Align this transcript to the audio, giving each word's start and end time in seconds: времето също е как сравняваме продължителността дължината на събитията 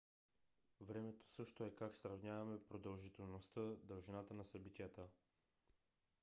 времето 0.81 1.27
също 1.27 1.63
е 1.63 1.71
как 1.77 1.97
сравняваме 1.97 2.59
продължителността 2.69 3.61
дължината 3.61 4.33
на 4.33 4.43
събитията 4.45 5.07